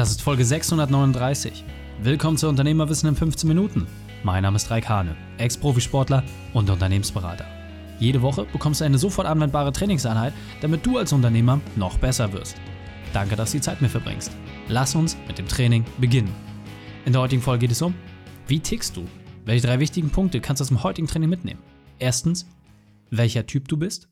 [0.00, 1.62] Das ist Folge 639.
[2.02, 3.86] Willkommen zu Unternehmerwissen in 15 Minuten.
[4.22, 7.44] Mein Name ist Raik Hane, Ex-Profisportler und Unternehmensberater.
[7.98, 10.32] Jede Woche bekommst du eine sofort anwendbare Trainingseinheit,
[10.62, 12.56] damit du als Unternehmer noch besser wirst.
[13.12, 14.32] Danke, dass du die Zeit mir verbringst.
[14.68, 16.34] Lass uns mit dem Training beginnen.
[17.04, 17.94] In der heutigen Folge geht es um,
[18.46, 19.04] wie tickst du?
[19.44, 21.60] Welche drei wichtigen Punkte kannst du aus dem heutigen Training mitnehmen?
[21.98, 22.46] Erstens,
[23.10, 24.08] welcher Typ du bist.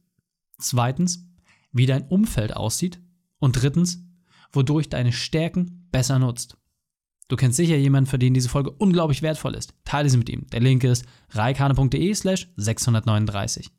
[0.59, 1.27] Zweitens,
[1.73, 3.01] wie dein Umfeld aussieht.
[3.39, 4.05] Und drittens,
[4.53, 6.57] wodurch deine Stärken besser nutzt.
[7.29, 9.75] Du kennst sicher jemanden, für den diese Folge unglaublich wertvoll ist.
[9.85, 10.47] Teile sie mit ihm.
[10.51, 13.71] Der Link ist reikane.de slash 639.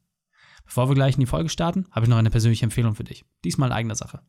[0.66, 3.26] Bevor wir gleich in die Folge starten, habe ich noch eine persönliche Empfehlung für dich.
[3.44, 4.22] Diesmal in eigener Sache.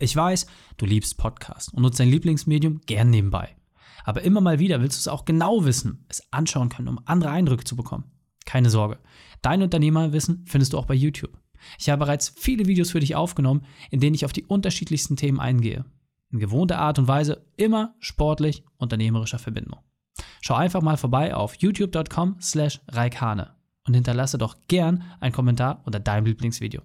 [0.00, 0.48] Ich weiß,
[0.78, 3.54] du liebst Podcasts und nutzt dein Lieblingsmedium gern nebenbei.
[4.04, 7.30] Aber immer mal wieder willst du es auch genau wissen, es anschauen können, um andere
[7.30, 8.10] Eindrücke zu bekommen.
[8.44, 8.98] Keine Sorge.
[9.42, 11.38] Dein Unternehmerwissen findest du auch bei YouTube.
[11.78, 15.40] Ich habe bereits viele Videos für dich aufgenommen, in denen ich auf die unterschiedlichsten Themen
[15.40, 15.84] eingehe.
[16.30, 19.80] In gewohnter Art und Weise, immer sportlich unternehmerischer Verbindung.
[20.40, 23.54] Schau einfach mal vorbei auf youtube.com slash reikane
[23.86, 26.82] und hinterlasse doch gern einen Kommentar unter deinem Lieblingsvideo.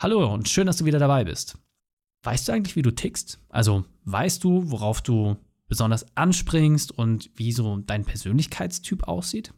[0.00, 1.58] Hallo und schön, dass du wieder dabei bist.
[2.22, 3.38] Weißt du eigentlich, wie du tickst?
[3.48, 5.36] Also weißt du, worauf du
[5.68, 9.52] besonders anspringst und wie so dein Persönlichkeitstyp aussieht?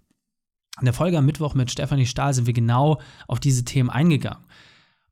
[0.81, 4.45] In der Folge am Mittwoch mit Stefanie Stahl sind wir genau auf diese Themen eingegangen.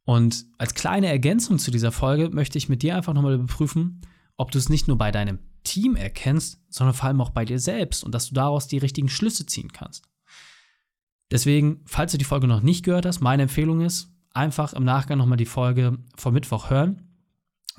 [0.05, 4.01] Und als kleine Ergänzung zu dieser Folge möchte ich mit dir einfach nochmal überprüfen,
[4.37, 7.59] ob du es nicht nur bei deinem Team erkennst, sondern vor allem auch bei dir
[7.59, 10.05] selbst und dass du daraus die richtigen Schlüsse ziehen kannst.
[11.31, 15.19] Deswegen, falls du die Folge noch nicht gehört hast, meine Empfehlung ist, einfach im Nachgang
[15.19, 17.03] nochmal die Folge vom Mittwoch hören,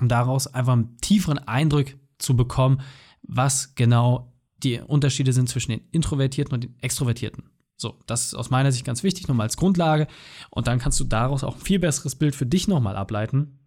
[0.00, 1.86] um daraus einfach einen tieferen Eindruck
[2.18, 2.80] zu bekommen,
[3.22, 7.51] was genau die Unterschiede sind zwischen den Introvertierten und den Extrovertierten.
[7.82, 10.06] So, das ist aus meiner Sicht ganz wichtig, nochmal als Grundlage.
[10.50, 13.58] Und dann kannst du daraus auch ein viel besseres Bild für dich nochmal ableiten,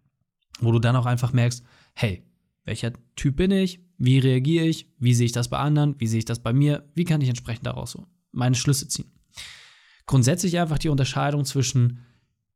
[0.58, 2.24] wo du dann auch einfach merkst, hey,
[2.64, 3.78] welcher Typ bin ich?
[3.98, 4.90] Wie reagiere ich?
[4.98, 6.00] Wie sehe ich das bei anderen?
[6.00, 6.88] Wie sehe ich das bei mir?
[6.94, 9.12] Wie kann ich entsprechend daraus so meine Schlüsse ziehen?
[10.06, 12.00] Grundsätzlich einfach die Unterscheidung zwischen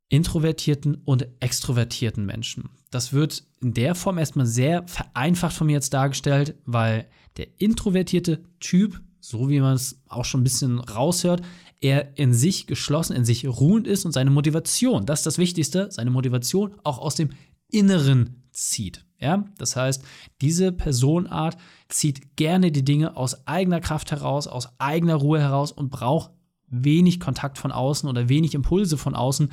[0.09, 2.71] introvertierten und extrovertierten Menschen.
[2.91, 7.07] Das wird in der Form erstmal sehr vereinfacht von mir jetzt dargestellt, weil
[7.37, 11.43] der introvertierte Typ so wie man es auch schon ein bisschen raushört,
[11.81, 15.89] er in sich geschlossen, in sich ruhend ist und seine Motivation, das ist das Wichtigste,
[15.91, 17.31] seine Motivation auch aus dem
[17.71, 19.07] Inneren zieht.
[19.19, 20.03] Ja, das heißt,
[20.41, 25.91] diese Personenart zieht gerne die Dinge aus eigener Kraft heraus, aus eigener Ruhe heraus und
[25.91, 26.31] braucht
[26.69, 29.53] wenig Kontakt von außen oder wenig Impulse von außen,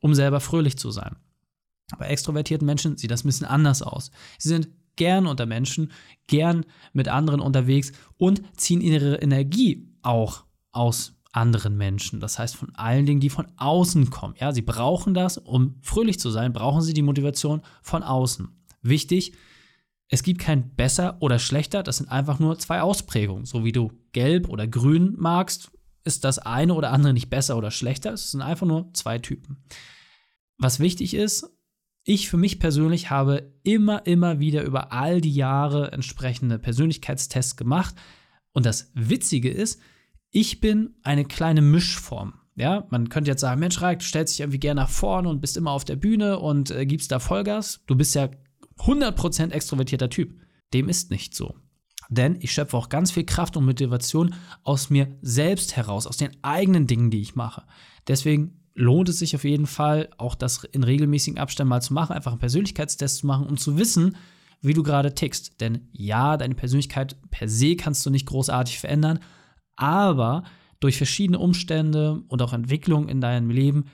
[0.00, 1.16] um selber fröhlich zu sein.
[1.98, 4.10] Bei extrovertierten Menschen sieht das ein bisschen anders aus.
[4.38, 5.92] Sie sind gern unter Menschen,
[6.26, 12.20] gern mit anderen unterwegs und ziehen ihre Energie auch aus anderen Menschen.
[12.20, 14.34] Das heißt von allen Dingen, die von außen kommen.
[14.38, 18.48] Ja, sie brauchen das, um fröhlich zu sein, brauchen sie die Motivation von außen.
[18.82, 19.32] Wichtig,
[20.08, 23.44] es gibt kein besser oder schlechter, das sind einfach nur zwei Ausprägungen.
[23.44, 25.70] So wie du gelb oder grün magst,
[26.04, 28.12] ist das eine oder andere nicht besser oder schlechter.
[28.12, 29.64] Es sind einfach nur zwei Typen.
[30.56, 31.50] Was wichtig ist,
[32.04, 37.94] ich für mich persönlich habe immer, immer wieder über all die Jahre entsprechende Persönlichkeitstests gemacht.
[38.52, 39.80] Und das Witzige ist,
[40.30, 42.34] ich bin eine kleine Mischform.
[42.56, 45.40] Ja, man könnte jetzt sagen, Mensch, Raik, du stellst dich irgendwie gerne nach vorne und
[45.40, 47.84] bist immer auf der Bühne und äh, gibst da Vollgas.
[47.86, 48.30] Du bist ja
[48.78, 50.34] 100% extrovertierter Typ.
[50.74, 51.54] Dem ist nicht so.
[52.08, 54.34] Denn ich schöpfe auch ganz viel Kraft und Motivation
[54.64, 57.64] aus mir selbst heraus, aus den eigenen Dingen, die ich mache.
[58.08, 62.12] Deswegen lohnt es sich auf jeden Fall, auch das in regelmäßigen Abständen mal zu machen,
[62.12, 64.16] einfach einen Persönlichkeitstest zu machen, um zu wissen,
[64.60, 65.60] wie du gerade tickst.
[65.60, 69.18] Denn ja, deine Persönlichkeit per se kannst du nicht großartig verändern,
[69.76, 70.44] aber
[70.80, 73.86] durch verschiedene Umstände und auch Entwicklungen in deinem Leben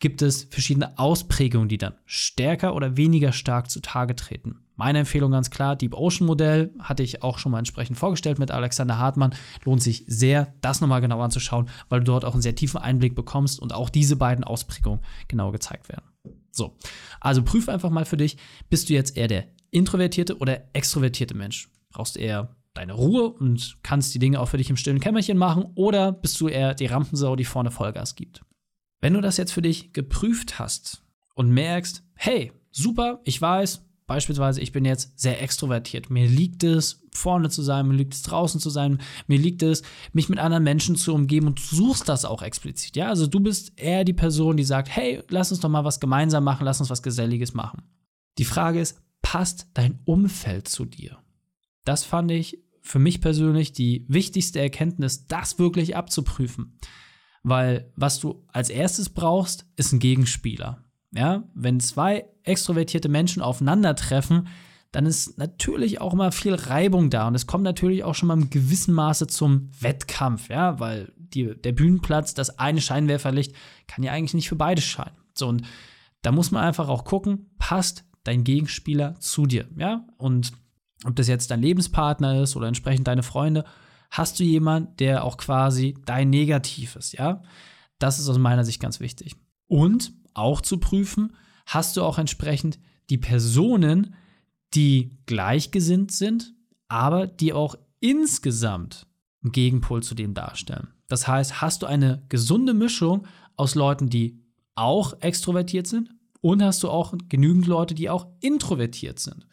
[0.00, 4.56] gibt es verschiedene Ausprägungen, die dann stärker oder weniger stark zutage treten.
[4.82, 8.50] Meine Empfehlung ganz klar, Deep Ocean Modell hatte ich auch schon mal entsprechend vorgestellt mit
[8.50, 9.32] Alexander Hartmann.
[9.64, 13.14] Lohnt sich sehr, das nochmal genau anzuschauen, weil du dort auch einen sehr tiefen Einblick
[13.14, 14.98] bekommst und auch diese beiden Ausprägungen
[15.28, 16.06] genau gezeigt werden.
[16.50, 16.76] So,
[17.20, 18.38] also prüf einfach mal für dich,
[18.70, 21.70] bist du jetzt eher der introvertierte oder extrovertierte Mensch?
[21.90, 25.38] Brauchst du eher deine Ruhe und kannst die Dinge auch für dich im stillen Kämmerchen
[25.38, 28.42] machen oder bist du eher die Rampensau, die vorne Vollgas gibt?
[29.00, 31.04] Wenn du das jetzt für dich geprüft hast
[31.36, 36.10] und merkst, hey, super, ich weiß, beispielsweise, ich bin jetzt sehr extrovertiert.
[36.10, 39.82] Mir liegt es, vorne zu sein, mir liegt es, draußen zu sein, mir liegt es,
[40.12, 42.94] mich mit anderen Menschen zu umgeben und suchst das auch explizit.
[42.94, 45.98] Ja, also du bist eher die Person, die sagt, hey, lass uns doch mal was
[45.98, 47.84] gemeinsam machen, lass uns was Geselliges machen.
[48.36, 51.16] Die Frage ist, passt dein Umfeld zu dir?
[51.86, 56.78] Das fand ich für mich persönlich die wichtigste Erkenntnis, das wirklich abzuprüfen.
[57.42, 60.81] Weil was du als erstes brauchst, ist ein Gegenspieler.
[61.14, 64.48] Ja, wenn zwei extrovertierte Menschen aufeinandertreffen,
[64.92, 68.38] dann ist natürlich auch mal viel Reibung da und es kommt natürlich auch schon mal
[68.38, 73.54] im gewissen Maße zum Wettkampf, ja, weil die, der Bühnenplatz, das eine Scheinwerferlicht,
[73.86, 75.16] kann ja eigentlich nicht für beide scheinen.
[75.34, 75.62] So, und
[76.20, 80.52] da muss man einfach auch gucken, passt dein Gegenspieler zu dir, ja, und
[81.04, 83.64] ob das jetzt dein Lebenspartner ist oder entsprechend deine Freunde,
[84.10, 87.42] hast du jemanden, der auch quasi dein Negativ ist, ja?
[87.98, 89.36] Das ist aus meiner Sicht ganz wichtig.
[89.68, 91.34] Und auch zu prüfen,
[91.66, 92.78] hast du auch entsprechend
[93.10, 94.14] die Personen,
[94.74, 96.54] die gleichgesinnt sind,
[96.88, 99.06] aber die auch insgesamt
[99.42, 100.88] einen Gegenpol zu dem darstellen.
[101.08, 103.26] Das heißt, hast du eine gesunde Mischung
[103.56, 104.42] aus Leuten, die
[104.74, 109.46] auch extrovertiert sind und hast du auch genügend Leute, die auch introvertiert sind.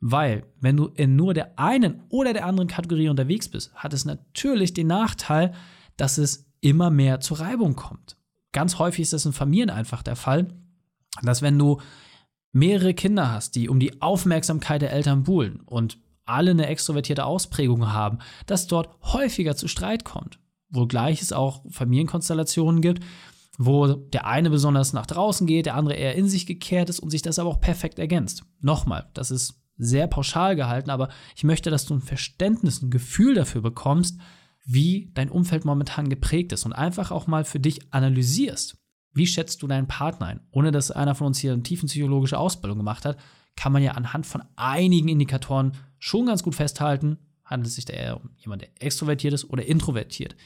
[0.00, 4.04] Weil, wenn du in nur der einen oder der anderen Kategorie unterwegs bist, hat es
[4.04, 5.54] natürlich den Nachteil,
[5.96, 8.16] dass es immer mehr zur Reibung kommt.
[8.56, 10.48] Ganz häufig ist das in Familien einfach der Fall,
[11.20, 11.78] dass wenn du
[12.52, 17.92] mehrere Kinder hast, die um die Aufmerksamkeit der Eltern buhlen und alle eine extrovertierte Ausprägung
[17.92, 20.38] haben, dass dort häufiger zu Streit kommt.
[20.70, 23.04] Wogleich es auch Familienkonstellationen gibt,
[23.58, 27.10] wo der eine besonders nach draußen geht, der andere eher in sich gekehrt ist und
[27.10, 28.42] sich das aber auch perfekt ergänzt.
[28.62, 33.34] Nochmal, das ist sehr pauschal gehalten, aber ich möchte, dass du ein Verständnis, ein Gefühl
[33.34, 34.18] dafür bekommst,
[34.66, 38.76] wie dein Umfeld momentan geprägt ist und einfach auch mal für dich analysierst.
[39.12, 40.40] Wie schätzt du deinen Partner ein?
[40.50, 43.16] Ohne dass einer von uns hier eine tiefenpsychologische Ausbildung gemacht hat,
[43.54, 47.94] kann man ja anhand von einigen Indikatoren schon ganz gut festhalten, handelt es sich da
[47.94, 50.36] eher um jemanden, der extrovertiert ist oder introvertiert.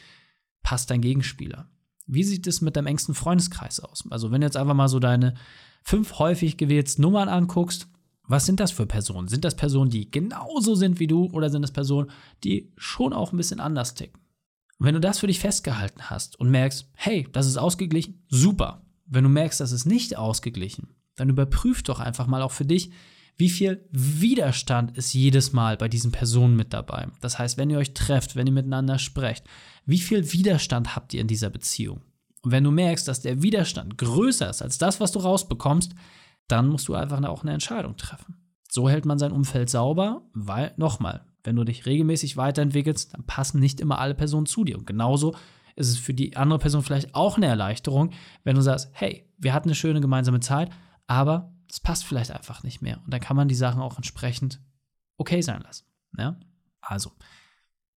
[0.62, 1.68] Passt dein Gegenspieler?
[2.06, 4.04] Wie sieht es mit deinem engsten Freundeskreis aus?
[4.10, 5.34] Also, wenn du jetzt einfach mal so deine
[5.82, 7.88] fünf häufig gewählten Nummern anguckst,
[8.30, 9.26] was sind das für Personen?
[9.26, 12.10] Sind das Personen, die genauso sind wie du oder sind das Personen,
[12.44, 14.20] die schon auch ein bisschen anders ticken?
[14.78, 18.86] Und wenn du das für dich festgehalten hast und merkst, hey, das ist ausgeglichen, super.
[19.06, 22.92] Wenn du merkst, das ist nicht ausgeglichen, dann überprüf doch einfach mal auch für dich,
[23.36, 27.08] wie viel Widerstand ist jedes Mal bei diesen Personen mit dabei.
[27.20, 29.44] Das heißt, wenn ihr euch trefft, wenn ihr miteinander sprecht,
[29.86, 32.02] wie viel Widerstand habt ihr in dieser Beziehung?
[32.42, 35.94] Und wenn du merkst, dass der Widerstand größer ist als das, was du rausbekommst,
[36.50, 38.36] dann musst du einfach auch eine Entscheidung treffen.
[38.70, 43.60] So hält man sein Umfeld sauber, weil, nochmal, wenn du dich regelmäßig weiterentwickelst, dann passen
[43.60, 44.78] nicht immer alle Personen zu dir.
[44.78, 45.34] Und genauso
[45.76, 48.10] ist es für die andere Person vielleicht auch eine Erleichterung,
[48.44, 50.70] wenn du sagst, hey, wir hatten eine schöne gemeinsame Zeit,
[51.06, 53.00] aber es passt vielleicht einfach nicht mehr.
[53.04, 54.60] Und dann kann man die Sachen auch entsprechend
[55.16, 55.86] okay sein lassen.
[56.16, 56.38] Ja?
[56.80, 57.12] Also,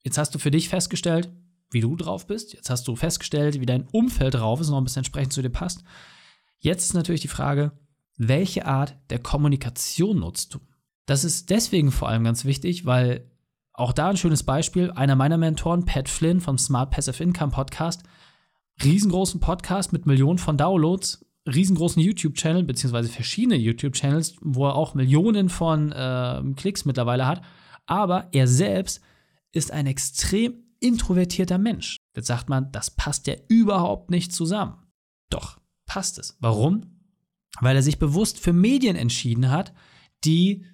[0.03, 1.31] jetzt hast du für dich festgestellt,
[1.71, 2.53] wie du drauf bist.
[2.53, 5.49] Jetzt hast du festgestellt, wie dein Umfeld drauf ist und ein bisschen entsprechend zu dir
[5.49, 5.83] passt.
[6.59, 7.71] Jetzt ist natürlich die Frage,
[8.17, 10.59] welche Art der Kommunikation nutzt du?
[11.05, 13.29] Das ist deswegen vor allem ganz wichtig, weil
[13.73, 18.03] auch da ein schönes Beispiel, einer meiner Mentoren, Pat Flynn vom Smart Passive Income Podcast,
[18.83, 25.49] riesengroßen Podcast mit Millionen von Downloads, riesengroßen YouTube-Channel, beziehungsweise verschiedene YouTube-Channels, wo er auch Millionen
[25.49, 27.41] von äh, Klicks mittlerweile hat.
[27.85, 29.01] Aber er selbst
[29.51, 31.97] ist ein extrem introvertierter Mensch.
[32.15, 34.77] Jetzt sagt man, das passt ja überhaupt nicht zusammen.
[35.29, 36.37] Doch, passt es.
[36.39, 36.92] Warum?
[37.61, 39.73] Weil er sich bewusst für Medien entschieden hat,
[40.23, 40.65] die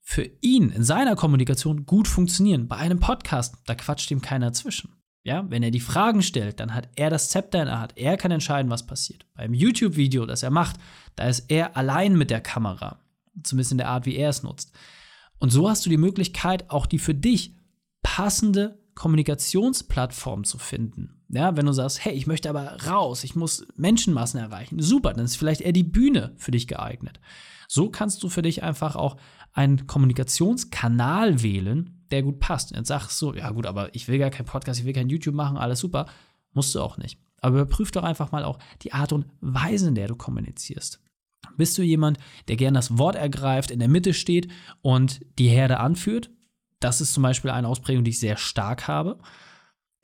[0.00, 2.68] für ihn in seiner Kommunikation gut funktionieren.
[2.68, 4.94] Bei einem Podcast, da quatscht ihm keiner zwischen.
[5.22, 7.96] Ja, wenn er die Fragen stellt, dann hat er das Zepter in der Hand.
[7.96, 9.24] Er kann entscheiden, was passiert.
[9.34, 10.76] Beim YouTube-Video, das er macht,
[11.16, 13.00] da ist er allein mit der Kamera.
[13.42, 14.72] Zumindest in der Art, wie er es nutzt.
[15.38, 17.56] Und so hast du die Möglichkeit, auch die für dich
[18.02, 21.22] passende Kommunikationsplattform zu finden.
[21.28, 25.24] Ja, wenn du sagst, hey, ich möchte aber raus, ich muss Menschenmassen erreichen, super, dann
[25.24, 27.20] ist vielleicht eher die Bühne für dich geeignet.
[27.68, 29.16] So kannst du für dich einfach auch
[29.52, 32.72] einen Kommunikationskanal wählen, der gut passt.
[32.72, 35.34] Jetzt sagst du, ja gut, aber ich will gar keinen Podcast, ich will kein YouTube
[35.34, 36.06] machen, alles super.
[36.52, 37.18] Musst du auch nicht.
[37.40, 41.00] Aber überprüf doch einfach mal auch die Art und Weise, in der du kommunizierst.
[41.56, 44.48] Bist du jemand, der gern das Wort ergreift, in der Mitte steht
[44.82, 46.30] und die Herde anführt?
[46.80, 49.18] Das ist zum Beispiel eine Ausprägung, die ich sehr stark habe.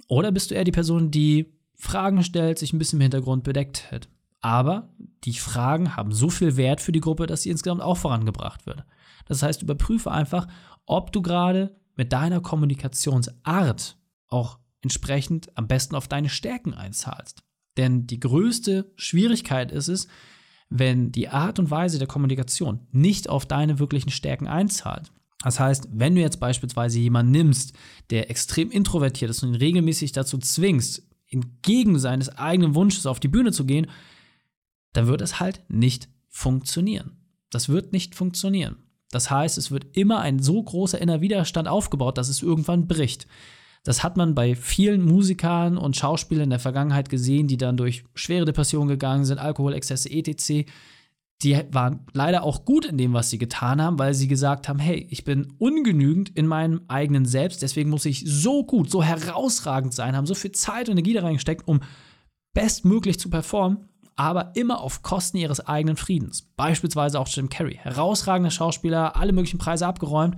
[0.09, 3.91] Oder bist du eher die Person, die Fragen stellt, sich ein bisschen im Hintergrund bedeckt
[3.91, 4.09] hält?
[4.41, 4.89] Aber
[5.25, 8.85] die Fragen haben so viel Wert für die Gruppe, dass sie insgesamt auch vorangebracht wird.
[9.27, 10.49] Das heißt, überprüfe einfach,
[10.87, 13.99] ob du gerade mit deiner Kommunikationsart
[14.29, 17.43] auch entsprechend am besten auf deine Stärken einzahlst.
[17.77, 20.09] Denn die größte Schwierigkeit ist es,
[20.71, 25.13] wenn die Art und Weise der Kommunikation nicht auf deine wirklichen Stärken einzahlt.
[25.43, 27.73] Das heißt, wenn du jetzt beispielsweise jemanden nimmst,
[28.11, 33.29] der extrem introvertiert ist und ihn regelmäßig dazu zwingst, entgegen seines eigenen Wunsches auf die
[33.29, 33.87] Bühne zu gehen,
[34.93, 37.17] dann wird es halt nicht funktionieren.
[37.51, 38.77] Das wird nicht funktionieren.
[39.11, 43.27] Das heißt, es wird immer ein so großer innerer Widerstand aufgebaut, dass es irgendwann bricht.
[43.83, 48.05] Das hat man bei vielen Musikern und Schauspielern in der Vergangenheit gesehen, die dann durch
[48.15, 50.71] schwere Depressionen gegangen sind, Alkoholexzesse, etc.
[51.43, 54.79] die waren leider auch gut in dem, was sie getan haben, weil sie gesagt haben,
[54.79, 59.95] hey, ich bin ungenügend in meinem eigenen Selbst, deswegen muss ich so gut, so herausragend
[59.95, 61.81] sein, haben so viel Zeit und Energie da reingesteckt, um
[62.53, 66.43] bestmöglich zu performen, aber immer auf Kosten ihres eigenen Friedens.
[66.57, 70.37] Beispielsweise auch Jim Carrey, herausragender Schauspieler, alle möglichen Preise abgeräumt,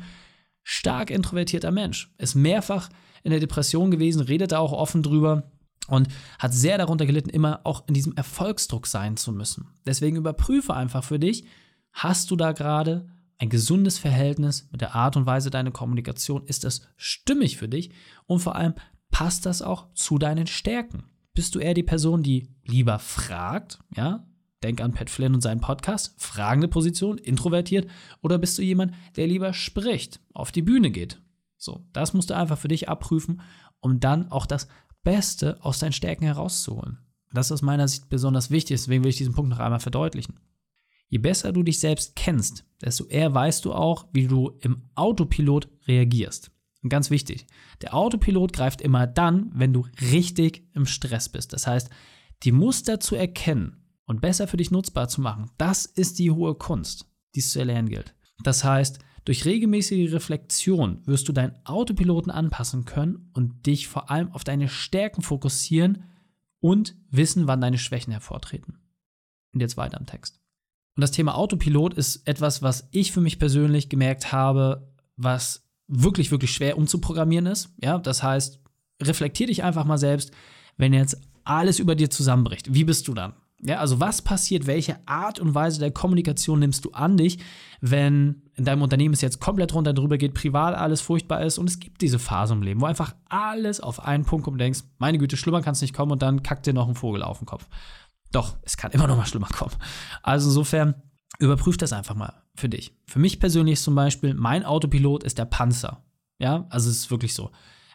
[0.62, 2.90] stark introvertierter Mensch, ist mehrfach
[3.24, 5.50] in der Depression gewesen, redet da auch offen drüber,
[5.88, 6.08] und
[6.38, 9.68] hat sehr darunter gelitten, immer auch in diesem Erfolgsdruck sein zu müssen.
[9.86, 11.44] Deswegen überprüfe einfach für dich,
[11.92, 13.08] hast du da gerade
[13.38, 16.46] ein gesundes Verhältnis mit der Art und Weise deiner Kommunikation?
[16.46, 17.90] Ist das stimmig für dich?
[18.26, 18.74] Und vor allem,
[19.10, 21.04] passt das auch zu deinen Stärken?
[21.34, 24.26] Bist du eher die Person, die lieber fragt, ja?
[24.62, 29.26] Denk an Pat Flynn und seinen Podcast, fragende Position, introvertiert, oder bist du jemand, der
[29.26, 31.20] lieber spricht, auf die Bühne geht?
[31.56, 33.40] So, das musst du einfach für dich abprüfen,
[33.80, 34.68] um dann auch das
[35.02, 36.98] Beste aus deinen Stärken herauszuholen.
[37.32, 40.38] Das ist aus meiner Sicht besonders wichtig, deswegen will ich diesen Punkt noch einmal verdeutlichen.
[41.08, 45.68] Je besser du dich selbst kennst, desto eher weißt du auch, wie du im Autopilot
[45.86, 46.50] reagierst.
[46.82, 47.46] Und ganz wichtig,
[47.80, 51.52] der Autopilot greift immer dann, wenn du richtig im Stress bist.
[51.52, 51.90] Das heißt,
[52.42, 56.54] die Muster zu erkennen und besser für dich nutzbar zu machen, das ist die hohe
[56.54, 58.14] Kunst, die es zu erlernen gilt.
[58.42, 64.32] Das heißt, durch regelmäßige Reflexion wirst du deinen Autopiloten anpassen können und dich vor allem
[64.32, 66.04] auf deine Stärken fokussieren
[66.60, 68.78] und wissen, wann deine Schwächen hervortreten.
[69.52, 70.40] Und jetzt weiter am Text.
[70.96, 76.30] Und das Thema Autopilot ist etwas, was ich für mich persönlich gemerkt habe, was wirklich,
[76.30, 77.74] wirklich schwer umzuprogrammieren ist.
[77.82, 78.60] Ja, das heißt,
[79.02, 80.32] reflektier dich einfach mal selbst,
[80.76, 82.74] wenn jetzt alles über dir zusammenbricht.
[82.74, 83.34] Wie bist du dann?
[83.64, 87.38] Ja, also was passiert, welche Art und Weise der Kommunikation nimmst du an dich,
[87.80, 91.68] wenn in deinem Unternehmen es jetzt komplett runter drüber geht, privat alles furchtbar ist und
[91.68, 94.80] es gibt diese Phase im Leben, wo einfach alles auf einen Punkt kommt und denkst,
[94.98, 97.38] meine Güte, schlimmer kann es nicht kommen und dann kackt dir noch ein Vogel auf
[97.38, 97.68] den Kopf.
[98.32, 99.72] Doch, es kann immer noch mal schlimmer kommen.
[100.24, 100.94] Also insofern,
[101.38, 102.96] überprüf das einfach mal für dich.
[103.06, 106.02] Für mich persönlich zum Beispiel, mein Autopilot ist der Panzer.
[106.38, 107.50] Ja, also es ist wirklich so.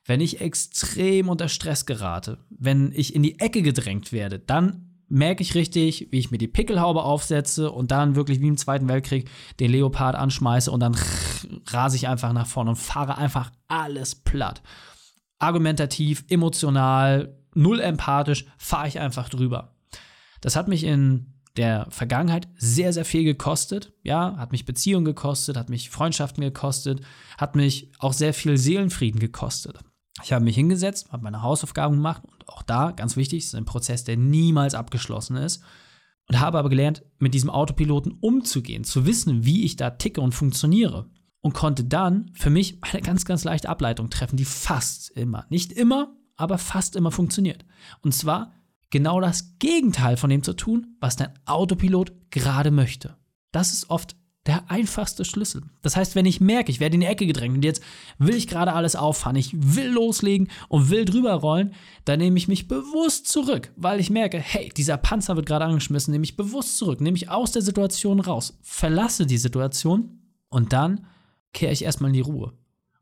[0.05, 5.41] Wenn ich extrem unter Stress gerate, wenn ich in die Ecke gedrängt werde, dann merke
[5.41, 9.29] ich richtig, wie ich mir die Pickelhaube aufsetze und dann wirklich wie im Zweiten Weltkrieg
[9.59, 10.95] den Leopard anschmeiße und dann
[11.67, 14.61] rase ich einfach nach vorne und fahre einfach alles platt.
[15.39, 19.75] Argumentativ, emotional, null empathisch, fahre ich einfach drüber.
[20.41, 23.93] Das hat mich in der Vergangenheit sehr, sehr viel gekostet.
[24.03, 27.01] Ja, hat mich Beziehungen gekostet, hat mich Freundschaften gekostet,
[27.37, 29.79] hat mich auch sehr viel Seelenfrieden gekostet.
[30.23, 33.65] Ich habe mich hingesetzt, habe meine Hausaufgaben gemacht und auch da, ganz wichtig, ist ein
[33.65, 35.63] Prozess, der niemals abgeschlossen ist.
[36.29, 40.33] Und habe aber gelernt, mit diesem Autopiloten umzugehen, zu wissen, wie ich da ticke und
[40.33, 41.09] funktioniere.
[41.39, 45.71] Und konnte dann für mich eine ganz, ganz leichte Ableitung treffen, die fast immer, nicht
[45.71, 47.63] immer, aber fast immer funktioniert.
[48.01, 48.53] Und zwar
[48.89, 53.15] genau das Gegenteil von dem zu tun, was dein Autopilot gerade möchte.
[53.51, 54.15] Das ist oft
[54.47, 55.63] der einfachste Schlüssel.
[55.81, 57.83] Das heißt, wenn ich merke, ich werde in die Ecke gedrängt und jetzt
[58.17, 61.73] will ich gerade alles auffahren, ich will loslegen und will drüber rollen,
[62.05, 66.11] dann nehme ich mich bewusst zurück, weil ich merke, hey, dieser Panzer wird gerade angeschmissen,
[66.11, 71.05] nehme ich bewusst zurück, nehme ich aus der Situation raus, verlasse die Situation und dann
[71.53, 72.53] kehre ich erstmal in die Ruhe.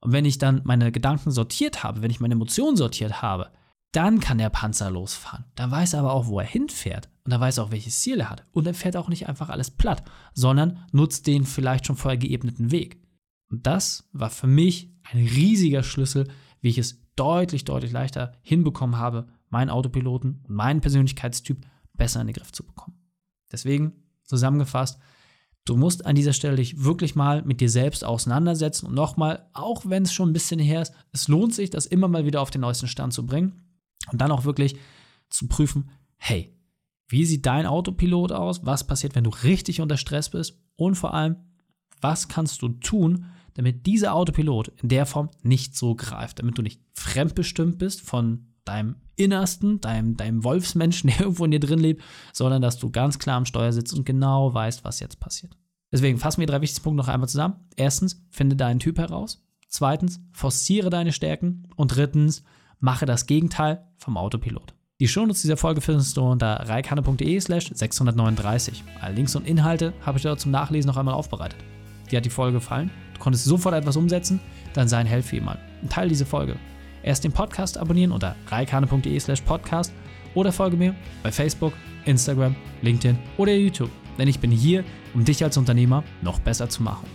[0.02, 3.52] Und wenn ich dann meine Gedanken sortiert habe, wenn ich meine Emotionen sortiert habe,
[3.92, 5.46] dann kann der Panzer losfahren.
[5.56, 7.10] Dann weiß er aber auch, wo er hinfährt.
[7.25, 8.46] Und er weiß auch, welches Ziel er hat.
[8.51, 10.03] Und er fährt auch nicht einfach alles platt,
[10.34, 13.01] sondern nutzt den vielleicht schon vorher geebneten Weg.
[13.50, 16.27] Und das war für mich ein riesiger Schlüssel,
[16.62, 22.27] wie ich es deutlich, deutlich leichter hinbekommen habe, meinen Autopiloten und meinen Persönlichkeitstyp besser in
[22.27, 22.98] den Griff zu bekommen.
[23.51, 25.00] Deswegen zusammengefasst,
[25.65, 29.86] du musst an dieser Stelle dich wirklich mal mit dir selbst auseinandersetzen und nochmal, auch
[29.86, 32.51] wenn es schon ein bisschen her ist, es lohnt sich, das immer mal wieder auf
[32.51, 33.63] den neuesten Stand zu bringen
[34.12, 34.75] und dann auch wirklich
[35.29, 36.55] zu prüfen, hey,
[37.08, 38.66] wie sieht dein Autopilot aus?
[38.66, 40.60] Was passiert, wenn du richtig unter Stress bist?
[40.76, 41.38] Und vor allem,
[42.02, 46.62] was kannst du tun, damit dieser Autopilot in der Form nicht so greift, damit du
[46.62, 52.04] nicht fremdbestimmt bist von deinem Innersten, deinem, deinem Wolfsmenschen, der irgendwo in dir drin lebt,
[52.34, 55.56] sondern dass du ganz klar am Steuer sitzt und genau weißt, was jetzt passiert.
[55.92, 57.56] Deswegen fassen wir drei wichtigste Punkte noch einmal zusammen.
[57.78, 59.46] Erstens, finde deinen Typ heraus.
[59.68, 61.68] Zweitens, forciere deine Stärken.
[61.76, 62.44] Und drittens,
[62.80, 64.75] mache das Gegenteil vom Autopilot.
[65.02, 68.82] Die Shownotes dieser Folge findest du unter reikane.de slash 639.
[69.02, 71.60] Alle Links und Inhalte habe ich dort zum Nachlesen noch einmal aufbereitet.
[72.10, 72.90] Dir hat die Folge gefallen?
[73.14, 74.40] Du konntest sofort etwas umsetzen?
[74.72, 75.62] Dann sei ein Held für jemanden.
[75.82, 76.56] Und teile diese Folge.
[77.04, 79.92] Erst den Podcast abonnieren unter reikane.de slash podcast
[80.34, 81.74] oder folge mir bei Facebook,
[82.06, 83.92] Instagram, LinkedIn oder YouTube.
[84.18, 87.08] Denn ich bin hier, um dich als Unternehmer noch besser zu machen.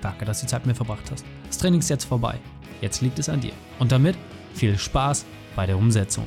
[0.00, 1.24] Danke, dass du die Zeit mit mir verbracht hast.
[1.48, 2.38] Das Training ist jetzt vorbei.
[2.80, 3.52] Jetzt liegt es an dir.
[3.80, 4.14] Und damit
[4.54, 5.24] viel Spaß
[5.56, 6.26] bei der Umsetzung.